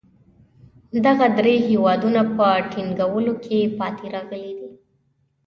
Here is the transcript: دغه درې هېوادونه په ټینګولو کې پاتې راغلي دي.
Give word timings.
دغه 1.05 1.25
درې 1.39 1.55
هېوادونه 1.69 2.21
په 2.35 2.47
ټینګولو 2.71 3.33
کې 3.43 3.59
پاتې 3.77 4.05
راغلي 4.15 4.53
دي. 4.59 4.71